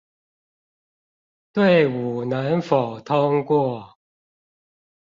[1.53, 3.99] 隊伍能否通過